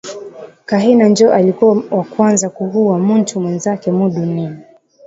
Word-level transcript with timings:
Kahina 0.65 1.07
njo 1.07 1.31
alikuwa 1.33 1.83
wakwanza 1.91 2.49
kuhuwa 2.49 2.99
muntu 2.99 3.39
mwenzake 3.39 3.91
mu 3.91 4.09
dunia 4.09 4.57